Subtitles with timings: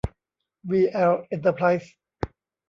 [0.69, 1.93] วี แอล เอ็นเตอร์ไพรส์